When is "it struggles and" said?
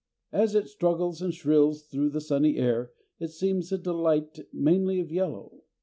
0.55-1.31